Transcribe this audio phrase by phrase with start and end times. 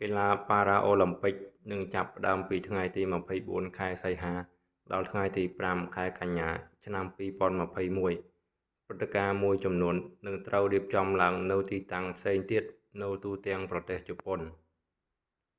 [0.00, 1.34] កីឡាបារ៉ាអូឡាំពិច
[1.70, 3.02] នឹងចាប់ផ្ដើមពីថ្ងៃទី
[3.40, 4.34] 24 ខែសីហា
[4.92, 6.48] ដល់ថ្ងៃទី 5 ខែកញ្ញា
[6.84, 7.04] ឆ្នាំ
[8.36, 9.94] 2021 ព្រឹត្តិការណ៍មួយចំនួន
[10.26, 12.62] នឹងត្រូវរៀបចំឡើងនៅទីតាំងផ្សេងទៀត
[13.02, 14.40] នៅទូទាំងប្រទេសជប៉ុន